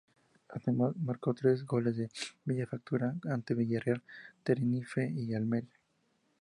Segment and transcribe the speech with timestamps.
[0.49, 2.09] Además, marcó tres goles de
[2.43, 4.01] bella factura ante Villarreal,
[4.43, 5.77] Tenerife y Almería.